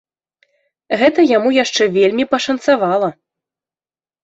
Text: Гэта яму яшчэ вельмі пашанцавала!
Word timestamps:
Гэта 1.01 1.19
яму 1.37 1.51
яшчэ 1.59 1.83
вельмі 1.99 2.25
пашанцавала! 2.33 3.13